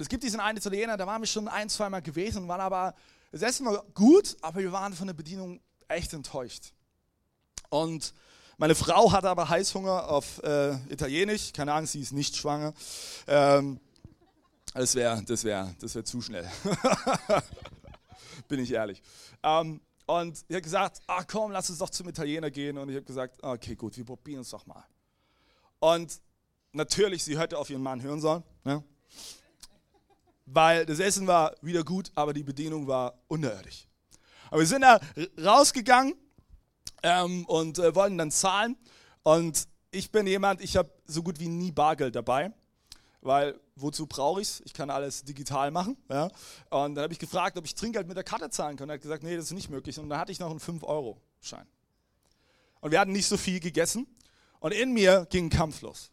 es 0.00 0.08
gibt 0.08 0.22
diesen 0.22 0.38
einen 0.38 0.58
Italiener, 0.58 0.96
da 0.96 1.06
waren 1.06 1.20
wir 1.20 1.26
schon 1.26 1.48
ein, 1.48 1.68
zwei 1.68 1.90
Mal 1.90 2.00
gewesen, 2.00 2.46
waren 2.46 2.60
aber 2.60 2.94
das 3.32 3.42
Essen 3.42 3.66
war 3.66 3.82
gut, 3.94 4.36
aber 4.42 4.60
wir 4.60 4.72
waren 4.72 4.92
von 4.92 5.06
der 5.06 5.14
Bedienung 5.14 5.60
echt 5.88 6.12
enttäuscht. 6.12 6.72
Und 7.70 8.14
meine 8.58 8.74
Frau 8.74 9.10
hatte 9.10 9.30
aber 9.30 9.48
Heißhunger 9.48 10.08
auf 10.08 10.42
äh, 10.42 10.74
Italienisch. 10.92 11.52
Keine 11.52 11.72
Angst, 11.72 11.92
sie 11.92 12.00
ist 12.02 12.12
nicht 12.12 12.36
schwanger. 12.36 12.74
Ähm, 13.26 13.80
das 14.74 14.94
wäre 14.94 15.22
das 15.24 15.44
wär, 15.44 15.74
das 15.80 15.94
wär 15.94 16.04
zu 16.04 16.20
schnell. 16.20 16.48
Bin 18.48 18.60
ich 18.60 18.70
ehrlich. 18.72 19.02
Ähm, 19.42 19.80
und 20.06 20.44
ich 20.48 20.54
habe 20.54 20.62
gesagt, 20.62 21.00
ach 21.06 21.26
komm, 21.26 21.52
lass 21.52 21.70
uns 21.70 21.78
doch 21.78 21.90
zum 21.90 22.08
Italiener 22.08 22.50
gehen. 22.50 22.76
Und 22.76 22.90
ich 22.90 22.96
habe 22.96 23.06
gesagt, 23.06 23.42
okay, 23.42 23.74
gut, 23.74 23.96
wir 23.96 24.04
probieren 24.04 24.42
es 24.42 24.50
doch 24.50 24.66
mal. 24.66 24.84
Und 25.78 26.20
natürlich, 26.72 27.24
sie 27.24 27.38
hätte 27.38 27.58
auf 27.58 27.70
ihren 27.70 27.82
Mann 27.82 28.02
hören 28.02 28.20
sollen. 28.20 28.42
Ne? 28.64 28.84
Weil 30.54 30.86
das 30.86 30.98
Essen 30.98 31.26
war 31.26 31.54
wieder 31.62 31.84
gut, 31.84 32.10
aber 32.14 32.32
die 32.32 32.42
Bedienung 32.42 32.86
war 32.86 33.14
unterirdisch. 33.28 33.86
Aber 34.50 34.60
wir 34.60 34.66
sind 34.66 34.82
da 34.82 35.00
rausgegangen 35.42 36.14
ähm, 37.02 37.46
und 37.46 37.78
äh, 37.78 37.94
wollten 37.94 38.18
dann 38.18 38.30
zahlen. 38.30 38.76
Und 39.22 39.66
ich 39.90 40.10
bin 40.10 40.26
jemand, 40.26 40.60
ich 40.60 40.76
habe 40.76 40.90
so 41.06 41.22
gut 41.22 41.40
wie 41.40 41.48
nie 41.48 41.72
Bargeld 41.72 42.14
dabei, 42.14 42.52
weil 43.20 43.58
wozu 43.76 44.06
brauche 44.06 44.42
ich 44.42 44.48
es? 44.48 44.62
Ich 44.64 44.74
kann 44.74 44.90
alles 44.90 45.24
digital 45.24 45.70
machen. 45.70 45.96
Ja? 46.10 46.24
Und 46.70 46.94
dann 46.94 47.04
habe 47.04 47.12
ich 47.12 47.18
gefragt, 47.18 47.56
ob 47.56 47.64
ich 47.64 47.74
Trinkgeld 47.74 48.06
mit 48.06 48.16
der 48.16 48.24
Karte 48.24 48.50
zahlen 48.50 48.76
kann. 48.76 48.90
Er 48.90 48.94
hat 48.94 49.02
gesagt, 49.02 49.22
nee, 49.22 49.36
das 49.36 49.46
ist 49.46 49.52
nicht 49.52 49.70
möglich. 49.70 49.98
Und 49.98 50.08
dann 50.10 50.18
hatte 50.18 50.32
ich 50.32 50.40
noch 50.40 50.50
einen 50.50 50.60
5-Euro-Schein. 50.60 51.66
Und 52.80 52.90
wir 52.90 53.00
hatten 53.00 53.12
nicht 53.12 53.26
so 53.26 53.36
viel 53.36 53.60
gegessen. 53.60 54.06
Und 54.60 54.72
in 54.72 54.92
mir 54.92 55.26
ging 55.30 55.46
ein 55.46 55.50
Kampf 55.50 55.80
los. 55.80 56.10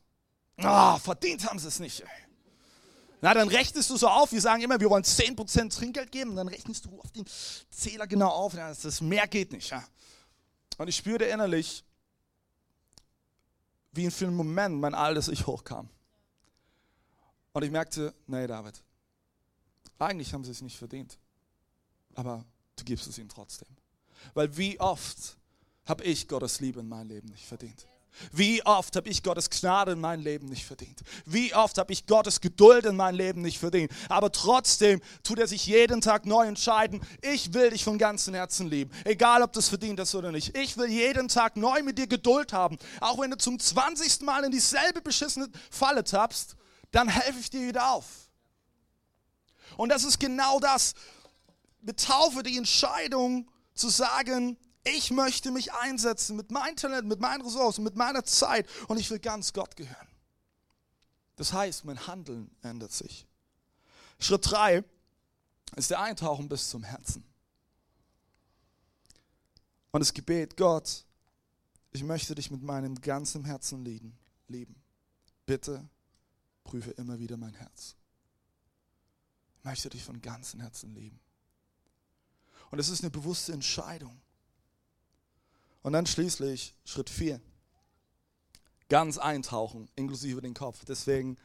Oh, 0.62 0.98
verdient 0.98 1.46
haben 1.50 1.60
sie 1.60 1.68
es 1.68 1.80
nicht. 1.80 2.02
Ey. 2.02 2.29
Na, 3.22 3.34
dann 3.34 3.50
rechnest 3.50 3.90
du 3.90 3.98
so 3.98 4.08
auf, 4.08 4.32
wir 4.32 4.40
sagen 4.40 4.62
immer, 4.62 4.80
wir 4.80 4.90
wollen 4.90 5.04
10% 5.04 5.76
Trinkgeld 5.76 6.12
geben, 6.12 6.32
und 6.32 6.36
dann 6.38 6.48
rechnest 6.48 6.86
du 6.86 7.00
auf 7.00 7.12
den 7.12 7.26
Zähler 7.70 8.08
genau 8.08 8.30
auf, 8.30 8.54
das 8.54 9.02
mehr 9.02 9.28
geht 9.28 9.52
nicht. 9.52 9.70
Ja. 9.72 9.86
Und 10.78 10.88
ich 10.88 10.96
spürte 10.96 11.26
innerlich, 11.26 11.84
wie 13.92 14.06
in 14.06 14.12
vielen 14.12 14.36
Momenten 14.36 14.80
mein 14.80 14.94
altes 14.94 15.28
Ich 15.28 15.48
hochkam. 15.48 15.90
Und 17.52 17.64
ich 17.64 17.72
merkte, 17.72 18.14
nee, 18.28 18.48
David, 18.48 18.82
eigentlich 19.98 20.34
haben 20.34 20.46
sie 20.46 20.52
es 20.52 20.62
nicht 20.62 20.78
verdient, 20.78 21.18
aber 22.16 22.46
du 22.78 22.86
gibst 22.86 23.08
es 23.08 23.18
ihnen 23.18 23.28
trotzdem. 23.28 23.68
Weil 24.34 24.56
wie 24.56 24.80
oft 24.80 25.38
habe 25.86 26.04
ich 26.04 26.28
Gottes 26.28 26.62
Liebe 26.62 26.80
in 26.80 26.88
meinem 26.88 27.10
Leben 27.10 27.28
nicht 27.30 27.46
verdient? 27.46 27.86
Wie 28.32 28.66
oft 28.66 28.96
habe 28.96 29.10
ich 29.10 29.24
Gottes 29.24 29.50
Gnade 29.50 29.94
in 29.94 30.00
meinem 30.00 30.24
Leben 30.24 30.48
nicht 30.48 30.66
verdient? 30.66 31.02
Wie 31.26 31.54
oft 31.54 31.78
habe 31.78 31.94
ich 31.94 32.06
Gottes 32.06 32.42
Geduld 32.42 32.86
in 32.86 32.96
meinem 32.96 33.16
Leben 33.16 33.42
nicht 33.42 33.60
verdient? 33.60 33.92
Aber 34.10 34.32
trotzdem 34.32 35.02
tut 35.24 35.40
er 35.40 35.48
sich 35.48 35.66
jeden 35.66 36.02
Tag 36.02 36.26
neu 36.26 36.46
entscheiden, 36.46 37.02
ich 37.22 37.54
will 37.54 37.70
dich 37.72 37.84
von 37.84 37.98
ganzem 37.98 38.34
Herzen 38.34 38.70
lieben. 38.70 38.92
Egal, 39.06 39.42
ob 39.42 39.54
du 39.54 39.60
es 39.60 39.70
verdient 39.70 40.00
hast 40.00 40.16
oder 40.16 40.32
nicht. 40.32 40.58
Ich 40.58 40.78
will 40.78 40.90
jeden 40.90 41.28
Tag 41.28 41.58
neu 41.58 41.84
mit 41.84 41.98
dir 41.98 42.08
Geduld 42.08 42.54
haben. 42.54 42.78
Auch 43.02 43.20
wenn 43.20 43.32
du 43.32 43.38
zum 43.38 43.60
20. 43.60 44.22
Mal 44.22 44.44
in 44.44 44.52
dieselbe 44.52 45.02
beschissene 45.02 45.48
Falle 45.70 46.04
tappst, 46.04 46.56
dann 46.92 47.08
helfe 47.08 47.40
ich 47.40 47.50
dir 47.50 47.68
wieder 47.68 47.92
auf. 47.92 48.06
Und 49.78 49.90
das 49.90 50.04
ist 50.04 50.20
genau 50.20 50.60
das. 50.60 50.94
Mit 51.82 52.06
Taufe 52.06 52.44
die 52.44 52.58
Entscheidung 52.58 53.50
zu 53.74 53.90
sagen, 53.90 54.58
Ich 54.84 55.12
möchte 55.12 55.52
mich 55.52 55.74
einsetzen 55.74 56.36
mit 56.36 56.52
meinem 56.52 56.76
Talent, 56.76 57.08
mit 57.08 57.20
meinen 57.20 57.42
Ressourcen, 57.42 57.84
mit 57.84 57.96
meiner 57.96 58.24
Zeit 58.24 58.68
und 58.88 58.98
ich 58.98 59.10
will 59.10 59.20
ganz 59.20 59.54
Gott 59.54 59.76
gehören. 59.76 60.08
Das 61.36 61.54
heißt, 61.54 61.86
mein 61.86 62.08
Handeln 62.08 62.50
ändert 62.62 62.92
sich. 62.92 63.26
Schritt 64.20 64.50
3 64.50 64.84
ist 65.76 65.90
der 65.90 66.02
Eintauchen 66.02 66.50
bis 66.50 66.70
zum 66.70 66.84
Herzen. 66.84 67.24
Und 69.92 70.02
das 70.02 70.14
Gebet, 70.14 70.58
Gott, 70.58 71.06
ich 71.92 72.04
möchte 72.04 72.36
dich 72.36 72.52
mit 72.52 72.62
meinem 72.62 73.00
ganzen 73.02 73.46
Herzen 73.46 73.84
lieben. 73.84 74.76
Bitte 75.46 75.88
prüfe 76.64 76.92
immer 76.92 77.20
wieder 77.20 77.38
mein 77.38 77.54
Herz. 77.54 77.96
Ich 79.58 79.64
möchte 79.64 79.90
dich 79.90 80.04
von 80.04 80.22
ganzem 80.22 80.60
Herzen 80.60 80.94
lieben. 80.94 81.20
Und 82.70 82.80
es 82.80 82.90
ist 82.90 83.02
eine 83.02 83.10
bewusste 83.10 83.54
Entscheidung. 83.54 84.22
Und 85.82 85.94
dann 85.94 86.06
schließlich 86.06 86.76
Schritt 86.84 87.10
4. 87.10 87.42
Ganz 88.90 89.18
eintauchen, 89.18 89.90
inklusive 89.96 90.42
den 90.42 90.54
Kopf. 90.54 90.84
Deswegen 90.86 91.38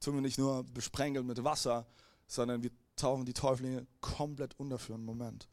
tun 0.00 0.14
wir 0.14 0.20
nicht 0.20 0.38
nur 0.38 0.64
besprengeln 0.64 1.26
mit 1.26 1.42
Wasser, 1.42 1.86
sondern 2.26 2.62
wir 2.62 2.70
tauchen 2.96 3.24
die 3.24 3.32
Täuflinge 3.32 3.86
komplett 4.00 4.58
unter 4.58 4.78
für 4.78 4.94
einen 4.94 5.04
Moment. 5.04 5.48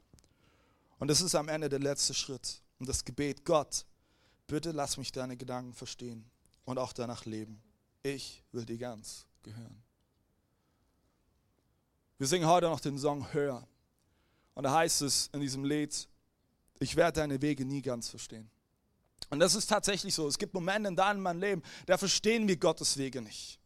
Und 1.00 1.10
das 1.10 1.22
ist 1.22 1.36
am 1.36 1.48
Ende 1.48 1.70
der 1.70 1.80
letzte 1.80 2.14
Schritt. 2.14 2.62
Und 2.80 2.90
das 2.90 3.06
Gebet, 3.06 3.46
Gott, 3.46 3.86
bitte 4.46 4.72
lass 4.72 4.98
mich 4.98 5.12
deine 5.12 5.38
Gedanken 5.38 5.74
verstehen 5.74 6.30
und 6.66 6.78
auch 6.78 6.94
danach 6.94 7.26
leben. 7.26 7.62
Ich 8.04 8.44
will 8.52 8.66
dir 8.66 8.78
ganz 8.78 9.26
gehören. 9.44 9.84
Wir 12.18 12.28
singen 12.28 12.48
heute 12.48 12.68
noch 12.68 12.80
den 12.80 12.98
Song 12.98 13.32
Hör. 13.34 13.68
Und 14.54 14.64
da 14.64 14.74
heißt 14.74 15.04
es 15.04 15.28
in 15.34 15.40
diesem 15.40 15.64
Lied, 15.64 16.08
ich 16.80 16.96
werde 16.96 17.22
deine 17.22 17.42
Wege 17.42 17.66
nie 17.66 17.82
ganz 17.82 18.10
verstehen. 18.10 18.50
Und 19.30 19.40
das 19.40 19.56
ist 19.56 19.68
tatsächlich 19.68 20.14
so. 20.14 20.28
Es 20.28 20.38
gibt 20.38 20.54
Momente 20.54 20.90
in 20.90 20.96
deinem 20.96 21.40
Leben, 21.40 21.62
da 21.86 21.98
verstehen 21.98 22.48
wir 22.48 22.58
Gottes 22.58 22.98
Wege 22.98 23.22
nicht. 23.22 23.60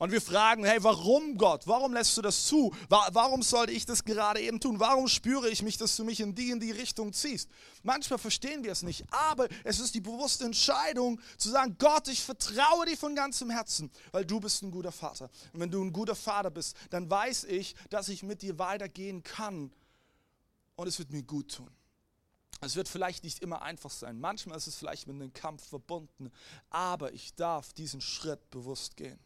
Und 0.00 0.12
wir 0.12 0.22
fragen, 0.22 0.64
hey, 0.64 0.82
warum 0.82 1.36
Gott? 1.36 1.66
Warum 1.66 1.92
lässt 1.92 2.16
du 2.16 2.22
das 2.22 2.46
zu? 2.46 2.74
Warum 2.88 3.42
sollte 3.42 3.74
ich 3.74 3.84
das 3.84 4.02
gerade 4.02 4.40
eben 4.40 4.58
tun? 4.58 4.80
Warum 4.80 5.08
spüre 5.08 5.50
ich 5.50 5.62
mich, 5.62 5.76
dass 5.76 5.94
du 5.94 6.04
mich 6.04 6.20
in 6.20 6.34
die 6.34 6.50
in 6.50 6.58
die 6.58 6.70
Richtung 6.70 7.12
ziehst? 7.12 7.50
Manchmal 7.82 8.18
verstehen 8.18 8.64
wir 8.64 8.72
es 8.72 8.82
nicht, 8.82 9.04
aber 9.10 9.46
es 9.62 9.78
ist 9.78 9.94
die 9.94 10.00
bewusste 10.00 10.46
Entscheidung 10.46 11.20
zu 11.36 11.50
sagen, 11.50 11.76
Gott, 11.78 12.08
ich 12.08 12.22
vertraue 12.22 12.86
dir 12.86 12.96
von 12.96 13.14
ganzem 13.14 13.50
Herzen, 13.50 13.90
weil 14.10 14.24
du 14.24 14.40
bist 14.40 14.62
ein 14.62 14.70
guter 14.70 14.90
Vater. 14.90 15.28
Und 15.52 15.60
wenn 15.60 15.70
du 15.70 15.84
ein 15.84 15.92
guter 15.92 16.16
Vater 16.16 16.50
bist, 16.50 16.78
dann 16.88 17.10
weiß 17.10 17.44
ich, 17.44 17.74
dass 17.90 18.08
ich 18.08 18.22
mit 18.22 18.40
dir 18.40 18.58
weitergehen 18.58 19.22
kann 19.22 19.70
und 20.76 20.88
es 20.88 20.98
wird 20.98 21.10
mir 21.10 21.24
gut 21.24 21.56
tun. 21.56 21.68
Es 22.60 22.76
wird 22.76 22.88
vielleicht 22.88 23.24
nicht 23.24 23.38
immer 23.40 23.62
einfach 23.62 23.90
sein. 23.90 24.20
Manchmal 24.20 24.58
ist 24.58 24.66
es 24.66 24.76
vielleicht 24.76 25.06
mit 25.06 25.16
einem 25.16 25.32
Kampf 25.32 25.66
verbunden, 25.66 26.30
aber 26.68 27.12
ich 27.12 27.34
darf 27.34 27.72
diesen 27.72 28.00
Schritt 28.00 28.50
bewusst 28.50 28.96
gehen. 28.96 29.18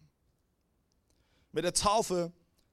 Mit 1.52 1.64
der 1.64 1.74
Taufe 1.74 2.32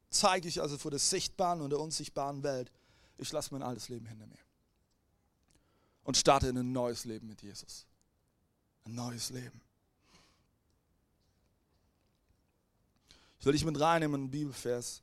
zeige 0.09 0.47
ich 0.47 0.61
also 0.61 0.77
vor 0.77 0.91
der 0.91 0.99
sichtbaren 0.99 1.61
und 1.61 1.71
der 1.71 1.79
unsichtbaren 1.79 2.43
Welt, 2.43 2.71
ich 3.17 3.31
lasse 3.31 3.53
mein 3.53 3.63
altes 3.63 3.89
Leben 3.89 4.05
hinter 4.05 4.27
mir. 4.27 4.39
Und 6.03 6.17
starte 6.17 6.47
in 6.47 6.57
ein 6.57 6.71
neues 6.71 7.05
Leben 7.05 7.27
mit 7.27 7.41
Jesus. 7.41 7.85
Ein 8.85 8.95
neues 8.95 9.29
Leben. 9.29 9.61
Ich 13.39 13.45
will 13.45 13.53
dich 13.53 13.65
mit 13.65 13.79
reinnehmen 13.79 14.21
in 14.21 14.27
den 14.27 14.31
Bibelvers. 14.31 15.01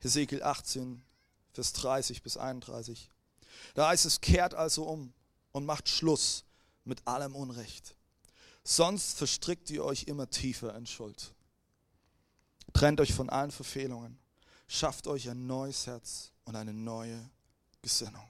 Hesekiel 0.00 0.42
18, 0.42 1.02
Vers 1.52 1.72
30 1.72 2.22
bis 2.22 2.36
31. 2.36 3.10
Da 3.74 3.88
heißt 3.88 4.06
es, 4.06 4.20
kehrt 4.20 4.54
also 4.54 4.84
um 4.84 5.12
und 5.52 5.64
macht 5.64 5.88
Schluss 5.88 6.44
mit 6.84 7.06
allem 7.06 7.34
Unrecht. 7.34 7.96
Sonst 8.64 9.18
verstrickt 9.18 9.70
ihr 9.70 9.84
euch 9.84 10.04
immer 10.04 10.28
tiefer 10.28 10.74
in 10.74 10.86
Schuld. 10.86 11.32
Trennt 12.72 13.00
euch 13.00 13.14
von 13.14 13.30
allen 13.30 13.50
Verfehlungen. 13.50 14.18
Schafft 14.68 15.06
euch 15.06 15.30
ein 15.30 15.46
neues 15.46 15.86
Herz 15.86 16.32
und 16.44 16.56
eine 16.56 16.74
neue 16.74 17.30
Gesinnung. 17.80 18.28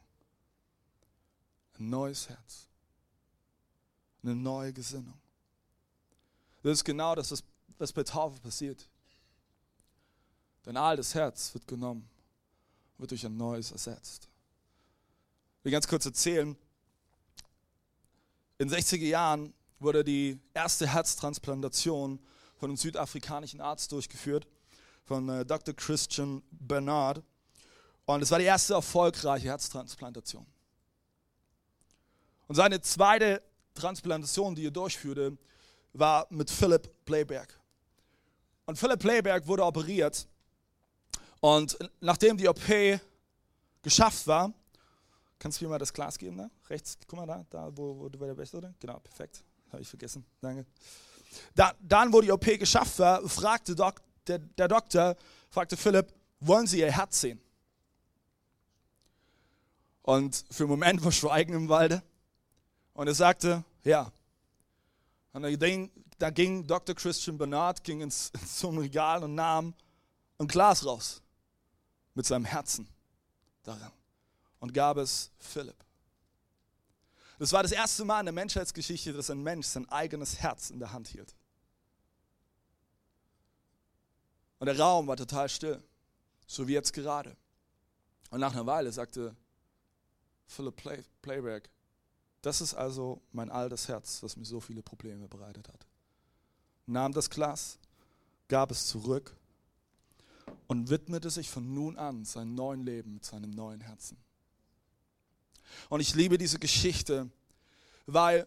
Ein 1.79 1.89
neues 1.89 2.29
Herz. 2.29 2.69
Eine 4.23 4.35
neue 4.35 4.73
Gesinnung. 4.73 5.19
Das 6.63 6.73
ist 6.73 6.85
genau 6.85 7.15
das, 7.15 7.43
was 7.79 7.93
bei 7.93 8.03
Taufe 8.03 8.39
passiert. 8.41 8.89
Dein 10.65 10.77
altes 10.77 11.15
Herz 11.15 11.55
wird 11.55 11.67
genommen, 11.67 12.09
wird 12.99 13.13
durch 13.13 13.25
ein 13.25 13.37
neues 13.37 13.71
ersetzt. 13.71 14.29
Will 15.67 15.73
ganz 15.73 15.89
kurz 15.89 16.07
erzählen. 16.07 16.57
In 18.59 18.69
den 18.69 18.79
60er 18.79 19.05
Jahren 19.05 19.53
wurde 19.81 20.05
die 20.05 20.39
erste 20.55 20.87
Herztransplantation 20.87 22.21
von 22.57 22.71
einem 22.71 22.77
südafrikanischen 22.77 23.61
Arzt 23.61 23.91
durchgeführt, 23.91 24.47
von 25.07 25.29
äh, 25.29 25.45
Dr. 25.45 25.75
Christian 25.75 26.41
Bernard. 26.53 27.21
Und 28.05 28.23
es 28.23 28.31
war 28.31 28.39
die 28.39 28.45
erste 28.45 28.75
erfolgreiche 28.75 29.49
Herztransplantation. 29.49 30.47
Und 32.47 32.55
seine 32.55 32.81
zweite 32.81 33.43
Transplantation, 33.75 34.55
die 34.55 34.67
er 34.67 34.71
durchführte, 34.71 35.37
war 35.95 36.29
mit 36.31 36.49
Philip 36.49 36.89
Playberg. 37.05 37.59
Und 38.67 38.79
Philip 38.79 39.01
Playberg 39.01 39.45
wurde 39.49 39.65
operiert. 39.65 40.29
Und 41.41 41.77
nachdem 41.99 42.37
die 42.37 42.47
OP 42.47 43.01
geschafft 43.83 44.29
war, 44.29 44.55
kannst 45.39 45.61
du 45.61 45.65
mir 45.65 45.71
mal 45.71 45.79
das 45.79 45.93
Glas 45.93 46.19
geben, 46.19 46.39
da? 46.39 46.51
rechts, 46.69 46.99
guck 47.07 47.19
mal 47.19 47.27
da, 47.27 47.45
da 47.51 47.77
wo, 47.77 47.99
wo 47.99 48.09
du 48.09 48.19
bei 48.19 48.27
der 48.27 48.35
Beste, 48.35 48.59
oder? 48.59 48.75
Genau, 48.81 48.99
perfekt. 49.01 49.45
Habe 49.71 49.83
ich 49.83 49.89
vergessen, 49.89 50.25
danke. 50.41 50.67
Da, 51.55 51.75
dann, 51.81 52.13
wo 52.13 52.21
die 52.21 52.31
OP 52.31 52.45
geschafft 52.59 52.99
war, 52.99 53.29
fragte 53.29 53.75
Dok, 53.75 54.01
der, 54.27 54.39
der 54.39 54.69
Doktor, 54.69 55.17
fragte 55.51 55.77
Philipp, 55.77 56.13
wollen 56.41 56.67
Sie 56.67 56.81
Ihr 56.81 56.93
Herz 56.93 57.21
sehen? 57.21 57.41
Und 60.03 60.45
für 60.51 60.65
einen 60.65 60.71
Moment 60.71 61.05
war 61.05 61.13
Schweigen 61.13 61.53
im 61.53 61.69
Walde. 61.69 62.03
Und 62.95 63.09
er 63.09 63.15
sagte, 63.15 63.65
ja. 63.85 64.13
Und 65.33 65.43
da 65.43 65.51
ging, 65.51 65.91
da 66.19 66.31
ging 66.31 66.67
Dr. 66.67 66.95
Christian 66.95 67.37
Bernard 67.37 67.83
ging 67.83 68.01
ins, 68.01 68.33
zum 68.57 68.79
Regal 68.79 69.25
und 69.25 69.35
nahm 69.35 69.75
ein 70.39 70.47
Glas 70.47 70.87
raus 70.87 71.21
mit 72.15 72.25
seinem 72.25 72.45
Herzen 72.45 72.89
darin 73.65 73.91
und 74.61 74.73
gab 74.73 74.97
es 74.97 75.31
Philipp. 75.39 75.77
Das 77.39 77.53
war 77.53 77.63
das 77.63 77.73
erste 77.73 78.05
Mal 78.05 78.21
in 78.21 78.27
der 78.27 78.33
Menschheitsgeschichte, 78.33 79.13
dass 79.13 79.31
ein 79.31 79.43
Mensch 79.43 79.67
sein 79.67 79.89
eigenes 79.91 80.39
Herz 80.39 80.71
in 80.71 80.79
der 80.79 80.93
Hand 80.93 81.09
hielt. 81.09 81.35
Und 84.59 84.67
der 84.67 84.79
Raum 84.79 85.07
war 85.07 85.17
total 85.17 85.49
still, 85.49 85.83
so 86.47 86.67
wie 86.67 86.73
jetzt 86.73 86.93
gerade. 86.93 87.37
Und 88.31 88.41
nach 88.41 88.53
einer 88.53 88.67
Weile 88.67 88.91
sagte 88.91 89.37
Philip 90.47 90.77
Play 90.77 91.05
Playback, 91.21 91.69
das 92.41 92.61
ist 92.61 92.75
also 92.75 93.21
mein 93.33 93.51
altes 93.51 93.89
Herz, 93.89 94.21
das 94.21 94.37
mir 94.37 94.45
so 94.45 94.61
viele 94.61 94.83
Probleme 94.83 95.29
bereitet 95.29 95.69
hat. 95.69 95.87
Nahm 96.87 97.13
das 97.13 97.29
Glas, 97.29 97.79
gab 98.49 98.71
es 98.71 98.87
zurück 98.87 99.37
und 100.69 100.89
widmete 100.89 101.31
sich 101.31 101.51
von 101.51 101.75
nun 101.75 101.97
an 101.97 102.25
seinem 102.25 102.55
neuen 102.55 102.85
Leben 102.85 103.15
mit 103.15 103.25
seinem 103.25 103.51
neuen 103.51 103.81
Herzen. 103.81 104.17
Und 105.89 106.01
ich 106.01 106.15
liebe 106.15 106.39
diese 106.39 106.59
Geschichte, 106.59 107.31
weil 108.07 108.47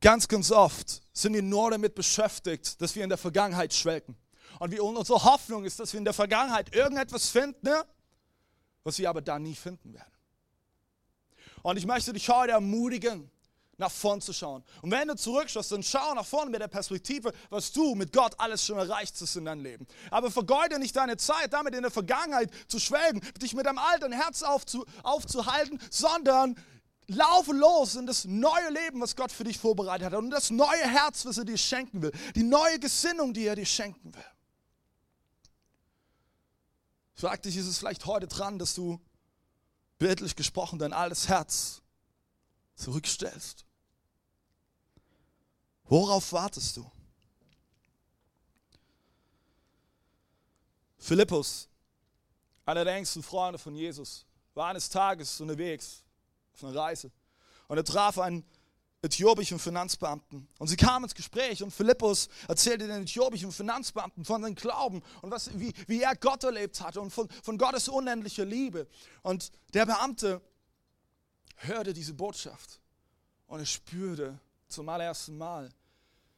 ganz, 0.00 0.28
ganz 0.28 0.50
oft 0.50 1.02
sind 1.12 1.34
wir 1.34 1.42
nur 1.42 1.70
damit 1.70 1.94
beschäftigt, 1.94 2.80
dass 2.80 2.94
wir 2.94 3.02
in 3.02 3.08
der 3.08 3.18
Vergangenheit 3.18 3.72
schwelgen. 3.72 4.16
Und 4.58 4.72
wie 4.72 4.80
unsere 4.80 5.24
Hoffnung 5.24 5.64
ist, 5.64 5.80
dass 5.80 5.92
wir 5.92 5.98
in 5.98 6.04
der 6.04 6.14
Vergangenheit 6.14 6.74
irgendetwas 6.74 7.28
finden, 7.28 7.74
was 8.84 8.98
wir 8.98 9.10
aber 9.10 9.20
da 9.20 9.38
nie 9.38 9.54
finden 9.54 9.92
werden. 9.92 10.12
Und 11.62 11.76
ich 11.76 11.86
möchte 11.86 12.12
dich 12.12 12.28
heute 12.28 12.52
ermutigen, 12.52 13.30
nach 13.78 13.90
vorn 13.90 14.20
zu 14.20 14.32
schauen. 14.32 14.64
Und 14.82 14.90
wenn 14.90 15.08
du 15.08 15.16
zurückschaust, 15.16 15.72
dann 15.72 15.82
schau 15.82 16.14
nach 16.14 16.24
vorne 16.24 16.50
mit 16.50 16.60
der 16.60 16.68
Perspektive, 16.68 17.32
was 17.50 17.72
du 17.72 17.94
mit 17.94 18.12
Gott 18.12 18.34
alles 18.38 18.64
schon 18.64 18.78
erreicht 18.78 19.14
hast 19.20 19.36
in 19.36 19.44
deinem 19.44 19.62
Leben. 19.62 19.86
Aber 20.10 20.30
vergeude 20.30 20.78
nicht 20.78 20.96
deine 20.96 21.16
Zeit, 21.16 21.52
damit 21.52 21.74
in 21.74 21.82
der 21.82 21.90
Vergangenheit 21.90 22.50
zu 22.68 22.78
schwelgen, 22.78 23.20
dich 23.40 23.54
mit 23.54 23.66
deinem 23.66 23.78
alten 23.78 24.12
Herz 24.12 24.42
aufzu, 24.42 24.84
aufzuhalten, 25.02 25.78
sondern 25.90 26.56
laufe 27.08 27.52
los 27.52 27.94
in 27.94 28.06
das 28.06 28.24
neue 28.24 28.70
Leben, 28.70 29.00
was 29.00 29.14
Gott 29.14 29.30
für 29.30 29.44
dich 29.44 29.58
vorbereitet 29.58 30.06
hat 30.06 30.14
und 30.14 30.30
das 30.30 30.50
neue 30.50 30.88
Herz, 30.88 31.26
was 31.26 31.38
er 31.38 31.44
dir 31.44 31.58
schenken 31.58 32.02
will, 32.02 32.12
die 32.34 32.42
neue 32.42 32.78
Gesinnung, 32.78 33.32
die 33.32 33.46
er 33.46 33.56
dir 33.56 33.66
schenken 33.66 34.14
will. 34.14 34.24
Frag 37.14 37.42
dich, 37.42 37.56
ist 37.56 37.66
es 37.66 37.78
vielleicht 37.78 38.06
heute 38.06 38.26
dran, 38.26 38.58
dass 38.58 38.74
du 38.74 39.00
bildlich 39.98 40.36
gesprochen 40.36 40.78
dein 40.78 40.92
altes 40.92 41.28
Herz 41.28 41.82
zurückstellst 42.74 43.65
Worauf 45.88 46.32
wartest 46.32 46.76
du? 46.76 46.90
Philippus, 50.98 51.68
einer 52.64 52.84
der 52.84 52.96
engsten 52.96 53.22
Freunde 53.22 53.58
von 53.58 53.74
Jesus, 53.76 54.26
war 54.54 54.68
eines 54.68 54.88
Tages 54.88 55.40
unterwegs 55.40 56.02
auf 56.54 56.64
einer 56.64 56.74
Reise. 56.74 57.12
Und 57.68 57.76
er 57.76 57.84
traf 57.84 58.18
einen 58.18 58.44
äthiopischen 59.02 59.60
Finanzbeamten. 59.60 60.48
Und 60.58 60.66
sie 60.66 60.76
kamen 60.76 61.04
ins 61.04 61.14
Gespräch 61.14 61.62
und 61.62 61.70
Philippus 61.70 62.28
erzählte 62.48 62.88
den 62.88 63.02
äthiopischen 63.04 63.52
Finanzbeamten 63.52 64.24
von 64.24 64.42
seinem 64.42 64.54
Glauben 64.56 65.02
und 65.22 65.30
was, 65.30 65.56
wie, 65.58 65.72
wie 65.86 66.02
er 66.02 66.16
Gott 66.16 66.42
erlebt 66.42 66.80
hatte 66.80 67.00
und 67.00 67.10
von, 67.10 67.28
von 67.42 67.56
Gottes 67.58 67.88
unendlicher 67.88 68.44
Liebe. 68.44 68.88
Und 69.22 69.52
der 69.74 69.86
Beamte 69.86 70.40
hörte 71.56 71.92
diese 71.92 72.14
Botschaft 72.14 72.80
und 73.46 73.60
er 73.60 73.66
spürte 73.66 74.40
zum 74.68 74.88
allerersten 74.88 75.36
Mal, 75.36 75.70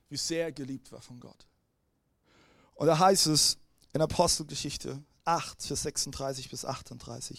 wie 0.08 0.16
sehr 0.16 0.44
er 0.44 0.52
geliebt 0.52 0.90
war 0.92 1.00
von 1.00 1.20
Gott. 1.20 1.47
Und 2.75 2.87
da 2.87 2.99
heißt 2.99 3.26
es 3.26 3.58
in 3.92 4.00
Apostelgeschichte 4.00 5.02
8, 5.25 5.62
Vers 5.62 5.82
36 5.82 6.49
bis 6.49 6.64
38. 6.64 7.37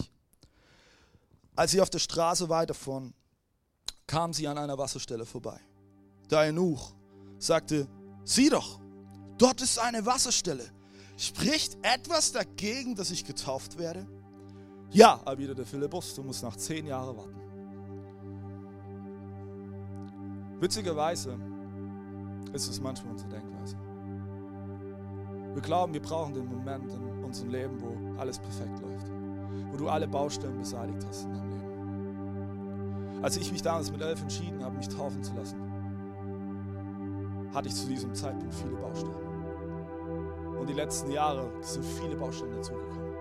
Als 1.55 1.71
sie 1.71 1.81
auf 1.81 1.89
der 1.89 1.99
Straße 1.99 2.49
weiterfuhren, 2.49 3.13
kamen 4.07 4.33
sie 4.33 4.47
an 4.47 4.57
einer 4.57 4.77
Wasserstelle 4.77 5.25
vorbei. 5.25 5.59
Der 6.29 6.39
Eunuch 6.39 6.93
sagte, 7.37 7.87
sieh 8.23 8.49
doch, 8.49 8.79
dort 9.37 9.61
ist 9.61 9.79
eine 9.79 10.05
Wasserstelle. 10.05 10.71
Spricht 11.17 11.77
etwas 11.81 12.31
dagegen, 12.31 12.95
dass 12.95 13.11
ich 13.11 13.25
getauft 13.25 13.77
werde? 13.77 14.07
Ja, 14.91 15.21
erwiderte 15.25 15.65
Philippus, 15.65 16.15
du 16.15 16.23
musst 16.23 16.43
nach 16.43 16.55
zehn 16.55 16.85
Jahren 16.85 17.17
warten. 17.17 17.48
Witzigerweise 20.59 21.37
ist 22.51 22.69
es 22.69 22.81
manchmal 22.81 23.13
unsere 23.13 23.29
Denkweise. 23.29 23.77
Wir 25.53 25.61
glauben, 25.61 25.93
wir 25.93 26.01
brauchen 26.01 26.33
den 26.33 26.47
Moment 26.47 26.91
in 26.91 27.23
unserem 27.23 27.49
Leben, 27.49 27.81
wo 27.81 28.19
alles 28.19 28.39
perfekt 28.39 28.81
läuft, 28.81 29.09
wo 29.71 29.77
du 29.77 29.87
alle 29.87 30.07
Baustellen 30.07 30.57
beseitigt 30.57 31.05
hast 31.07 31.25
in 31.25 31.33
deinem 31.33 31.49
Leben. 31.49 33.23
Als 33.23 33.37
ich 33.37 33.51
mich 33.53 33.61
damals 33.61 33.89
mit 33.89 34.01
elf 34.01 34.21
entschieden 34.21 34.61
habe, 34.61 34.75
mich 34.75 34.89
taufen 34.89 35.23
zu 35.23 35.33
lassen, 35.35 35.57
hatte 37.53 37.69
ich 37.69 37.75
zu 37.75 37.87
diesem 37.87 38.13
Zeitpunkt 38.13 38.53
viele 38.53 38.75
Baustellen. 38.75 39.15
Und 40.59 40.67
die 40.69 40.73
letzten 40.73 41.11
Jahre 41.11 41.49
sind 41.61 41.85
viele 41.85 42.17
Baustellen 42.17 42.51
dazugekommen. 42.51 43.13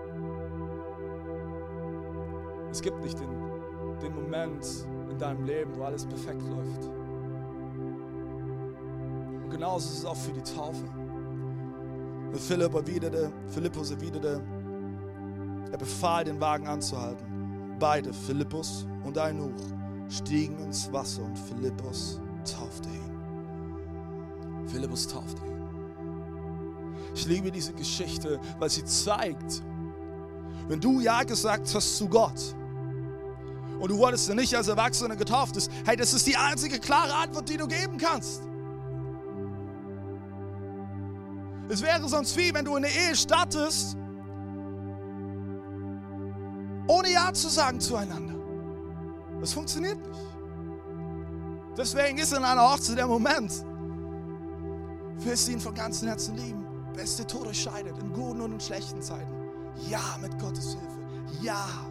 Es 2.69 2.81
gibt 2.81 3.01
nicht 3.01 3.17
den, 3.17 3.29
den 4.01 4.13
Moment 4.13 4.85
in 5.09 5.17
deinem 5.17 5.45
Leben, 5.45 5.75
wo 5.77 5.83
alles 5.83 6.05
perfekt 6.05 6.41
läuft. 6.43 6.98
Genauso 9.49 9.89
ist 9.89 9.99
es 9.99 10.05
auch 10.05 10.15
für 10.15 10.31
die 10.31 10.41
Taufe. 10.41 10.85
Philipp 12.33 12.73
erwiderte, 12.73 13.31
Philippus 13.47 13.91
erwiderte, 13.91 14.41
er 15.71 15.77
befahl, 15.77 16.23
den 16.23 16.39
Wagen 16.39 16.67
anzuhalten. 16.67 17.75
Beide, 17.79 18.13
Philippus 18.13 18.85
und 19.03 19.17
Eunuch, 19.17 19.53
stiegen 20.09 20.59
ins 20.59 20.91
Wasser 20.91 21.23
und 21.23 21.37
Philippus 21.37 22.19
taufte 22.43 22.89
ihn. 22.89 24.67
Philippus 24.67 25.07
taufte 25.07 25.41
ihn. 25.45 25.49
Ich 27.15 27.25
liebe 27.25 27.51
diese 27.51 27.73
Geschichte, 27.73 28.39
weil 28.59 28.69
sie 28.69 28.83
zeigt, 28.83 29.63
wenn 30.67 30.79
du 30.79 30.99
Ja 30.99 31.23
gesagt 31.23 31.73
hast 31.73 31.97
zu 31.97 32.07
Gott 32.07 32.55
und 33.79 33.89
du 33.89 33.97
wurdest 33.97 34.33
nicht 34.35 34.55
als 34.55 34.67
Erwachsener 34.67 35.15
getauft, 35.15 35.57
ist, 35.57 35.71
hey, 35.85 35.95
das 35.95 36.13
ist 36.13 36.27
die 36.27 36.37
einzige 36.37 36.79
klare 36.79 37.13
Antwort, 37.15 37.49
die 37.49 37.57
du 37.57 37.67
geben 37.67 37.97
kannst. 37.97 38.43
Es 41.69 41.83
wäre 41.83 42.09
sonst 42.09 42.35
wie, 42.35 42.51
wenn 42.53 42.65
du 42.65 42.75
eine 42.75 42.87
Ehe 42.87 43.15
startest, 43.15 43.95
ohne 46.87 47.11
Ja 47.11 47.31
zu 47.31 47.47
sagen 47.47 47.79
zueinander. 47.79 48.33
Das 49.39 49.53
funktioniert 49.53 49.99
nicht. 49.99 50.19
Deswegen 51.77 52.17
ist 52.17 52.33
in 52.33 52.43
einer 52.43 52.69
Hochzeit 52.69 52.97
der 52.97 53.07
Moment, 53.07 53.63
willst 55.19 55.47
du 55.47 55.51
ihn 55.51 55.59
von 55.59 55.75
ganzem 55.75 56.07
Herzen 56.07 56.35
lieben. 56.35 56.65
Beste 56.93 57.25
Tode 57.25 57.53
scheidet, 57.53 57.97
in 57.99 58.11
guten 58.11 58.41
und 58.41 58.53
in 58.53 58.59
schlechten 58.59 59.01
Zeiten. 59.01 59.31
Ja, 59.87 60.17
mit 60.21 60.37
Gottes 60.39 60.73
Hilfe. 60.73 60.99
Ja. 61.41 61.88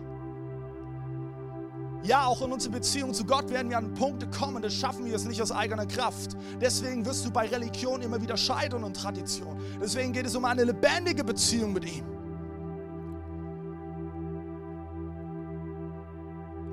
Ja, 2.03 2.27
auch 2.27 2.41
in 2.43 2.53
unserer 2.53 2.73
Beziehung 2.73 3.13
zu 3.13 3.25
Gott 3.25 3.51
werden 3.51 3.71
wir 3.71 3.79
an 3.79 3.93
Punkte 3.95 4.29
kommen, 4.29 4.63
das 4.63 4.73
schaffen 4.73 5.05
wir 5.05 5.15
es 5.17 5.25
nicht 5.25 5.43
aus 5.43 5.51
eigener 5.51 5.87
Kraft. 5.87 6.37
Deswegen 6.61 7.05
wirst 7.05 7.27
du 7.27 7.31
bei 7.31 7.47
Religion 7.47 8.03
immer 8.03 8.21
wieder 8.23 8.37
scheitern 8.37 8.85
und 8.85 8.95
Tradition. 8.95 9.61
Deswegen 9.81 10.13
geht 10.13 10.27
es 10.27 10.37
um 10.37 10.45
eine 10.45 10.65
lebendige 10.65 11.25
Beziehung 11.25 11.73
mit 11.73 11.85
ihm. 11.85 12.05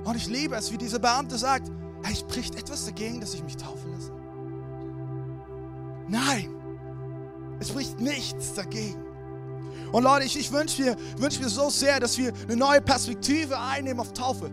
Und 0.03 0.15
ich 0.15 0.27
liebe 0.27 0.55
es, 0.55 0.71
wie 0.71 0.77
dieser 0.77 0.99
Beamte 0.99 1.38
sagt, 1.38 1.71
hey, 2.03 2.15
spricht 2.15 2.55
etwas 2.55 2.85
dagegen, 2.85 3.19
dass 3.19 3.33
ich 3.33 3.43
mich 3.43 3.57
taufen 3.57 3.91
lasse? 3.93 4.11
Nein, 6.07 6.55
es 7.59 7.69
spricht 7.69 7.99
nichts 7.99 8.53
dagegen. 8.53 9.03
Und 9.91 10.03
Leute, 10.03 10.25
ich, 10.25 10.38
ich 10.38 10.51
wünsche 10.51 10.83
mir, 10.83 10.95
wünsch 11.17 11.39
mir 11.39 11.49
so 11.49 11.71
sehr, 11.71 11.99
dass 11.99 12.17
wir 12.17 12.31
eine 12.43 12.55
neue 12.55 12.81
Perspektive 12.81 13.59
einnehmen 13.59 13.99
auf 13.99 14.13
Taufe. 14.13 14.51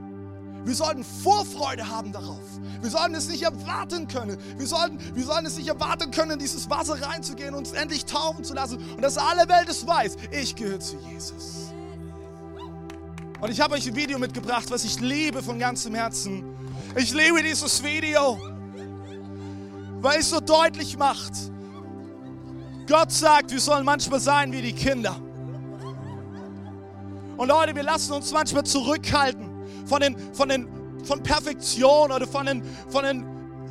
Wir 0.65 0.75
sollten 0.75 1.05
Vorfreude 1.05 1.89
haben 1.89 2.13
darauf. 2.13 2.39
Wir 2.81 2.91
sollten 2.91 3.15
es 3.15 3.29
nicht 3.29 3.43
erwarten 3.43 4.07
können. 4.07 4.39
Wir 4.57 4.67
sollten, 4.67 4.99
wir 5.15 5.25
sollten 5.25 5.47
es 5.47 5.57
nicht 5.57 5.69
erwarten 5.69 6.11
können, 6.11 6.33
in 6.33 6.39
dieses 6.39 6.71
Wasser 6.71 7.01
reinzugehen 7.03 7.55
und 7.55 7.67
uns 7.67 7.73
endlich 7.73 8.05
taufen 8.05 8.45
zu 8.45 8.55
lassen. 8.55 8.79
Und 8.79 9.03
dass 9.03 9.19
alle 9.19 9.49
Welt 9.49 9.69
es 9.69 9.87
weiß, 9.87 10.17
ich 10.31 10.55
gehöre 10.55 10.79
zu 10.79 10.97
Jesus. 10.99 11.73
Und 13.41 13.51
ich 13.51 13.61
habe 13.61 13.75
euch 13.75 13.89
ein 13.89 13.97
Video 13.97 14.21
mitgebracht, 14.21 14.71
was 14.71 14.85
ich 14.85 15.01
liebe 15.01 15.43
von 15.43 15.59
ganzem 15.59 15.97
Herzen. 15.97 16.45
Ich 16.95 17.13
liebe 17.13 17.43
dieses 17.43 17.83
Video, 17.83 18.41
weil 20.01 20.21
es 20.21 20.31
so 20.31 20.39
deutlich 20.39 20.97
macht. 20.97 21.33
Gott 22.87 23.11
sagt, 23.11 23.51
wir 23.51 23.61
sollen 23.61 23.85
manchmal 23.85 24.21
sein 24.21 24.53
wie 24.53 24.63
die 24.63 24.73
Kinder. 24.73 25.17
Und 27.37 27.49
Leute, 27.49 27.75
wir 27.75 27.83
lassen 27.83 28.13
uns 28.13 28.31
manchmal 28.31 28.65
zurückhalten 28.65 29.52
von, 29.87 30.01
den, 30.01 30.17
von, 30.33 30.49
den, 30.49 30.69
von 31.05 31.23
Perfektion 31.23 32.13
oder 32.13 32.27
von 32.27 32.47
den, 32.47 32.63
von 32.89 33.05
den 33.05 33.27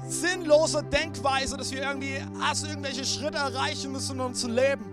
sinnloser 0.07 0.83
Denkweise, 0.83 1.57
dass 1.57 1.71
wir 1.71 1.83
irgendwie 1.83 2.21
erst 2.41 2.65
irgendwelche 2.67 3.05
Schritte 3.05 3.37
erreichen 3.37 3.91
müssen 3.91 4.15
in 4.15 4.21
unserem 4.21 4.55
Leben. 4.55 4.85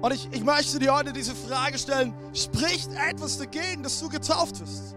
Und 0.00 0.12
ich, 0.12 0.28
ich 0.32 0.42
möchte 0.42 0.78
dir 0.78 0.94
heute 0.94 1.12
diese 1.12 1.34
Frage 1.34 1.78
stellen, 1.78 2.12
spricht 2.34 2.90
etwas 3.08 3.38
dagegen, 3.38 3.82
dass 3.82 4.00
du 4.00 4.08
getauft 4.08 4.60
wirst? 4.60 4.96